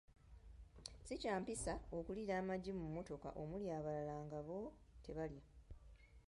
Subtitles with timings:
[0.99, 4.59] Ssi kya mpisa okuliira amagi mu mmotoka omuli abalala nga bo
[5.03, 5.45] tebalya.